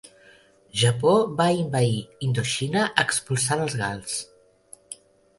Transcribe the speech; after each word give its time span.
Japó 0.83 1.11
va 1.41 1.45
envair 1.63 1.99
Indoxina 2.27 2.85
expulsant 3.03 3.61
els 3.67 3.75
gals. 3.83 4.15